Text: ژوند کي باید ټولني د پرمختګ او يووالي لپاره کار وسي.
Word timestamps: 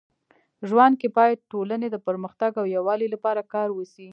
ژوند 0.69 0.93
کي 1.01 1.07
باید 1.17 1.47
ټولني 1.51 1.87
د 1.91 1.97
پرمختګ 2.07 2.51
او 2.61 2.65
يووالي 2.75 3.07
لپاره 3.15 3.49
کار 3.53 3.69
وسي. 3.73 4.07